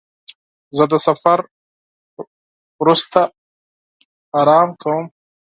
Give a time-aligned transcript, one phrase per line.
[0.77, 1.39] زه د سفر
[2.81, 3.19] وروسته
[4.39, 5.05] آرام کوم.